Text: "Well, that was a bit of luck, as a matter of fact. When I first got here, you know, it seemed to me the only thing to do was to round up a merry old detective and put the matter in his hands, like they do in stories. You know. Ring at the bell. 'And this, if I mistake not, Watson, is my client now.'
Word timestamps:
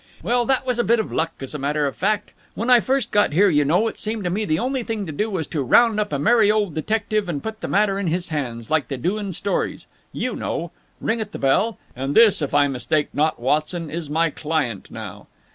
"Well, 0.23 0.47
that 0.47 0.65
was 0.65 0.79
a 0.79 0.83
bit 0.83 0.99
of 0.99 1.11
luck, 1.11 1.33
as 1.41 1.53
a 1.53 1.59
matter 1.59 1.85
of 1.85 1.95
fact. 1.95 2.31
When 2.55 2.71
I 2.71 2.79
first 2.79 3.11
got 3.11 3.33
here, 3.33 3.49
you 3.49 3.63
know, 3.63 3.87
it 3.87 3.99
seemed 3.99 4.23
to 4.23 4.31
me 4.31 4.45
the 4.45 4.57
only 4.57 4.81
thing 4.81 5.05
to 5.05 5.11
do 5.11 5.29
was 5.29 5.45
to 5.49 5.61
round 5.61 5.99
up 5.99 6.11
a 6.11 6.17
merry 6.17 6.49
old 6.49 6.73
detective 6.73 7.29
and 7.29 7.43
put 7.43 7.61
the 7.61 7.67
matter 7.67 7.99
in 7.99 8.07
his 8.07 8.29
hands, 8.29 8.71
like 8.71 8.87
they 8.87 8.97
do 8.97 9.19
in 9.19 9.31
stories. 9.31 9.85
You 10.11 10.35
know. 10.35 10.71
Ring 10.99 11.21
at 11.21 11.33
the 11.33 11.37
bell. 11.37 11.77
'And 11.95 12.15
this, 12.15 12.41
if 12.41 12.51
I 12.51 12.67
mistake 12.67 13.09
not, 13.13 13.39
Watson, 13.39 13.91
is 13.91 14.09
my 14.09 14.31
client 14.31 14.87
now.' 14.89 15.27